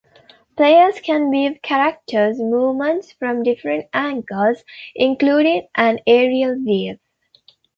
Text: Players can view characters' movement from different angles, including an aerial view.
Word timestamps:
Players 0.57 0.99
can 0.99 1.29
view 1.29 1.59
characters' 1.61 2.39
movement 2.39 3.13
from 3.19 3.43
different 3.43 3.85
angles, 3.93 4.63
including 4.95 5.67
an 5.75 5.99
aerial 6.07 6.55
view. 6.57 6.97